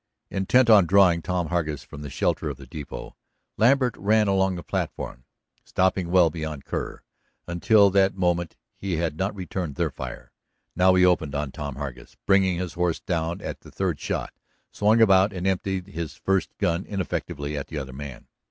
[0.31, 3.15] Intent on drawing Tom Hargus from the shelter of the depot,
[3.55, 5.25] Lambert ran along the platform,
[5.63, 7.03] stopping well beyond Kerr.
[7.47, 10.31] Until that moment he had not returned their fire.
[10.75, 14.33] Now he opened on Tom Hargus, bringing his horse down at the third shot,
[14.71, 18.27] swung about and emptied his first gun ineffectually at the other man.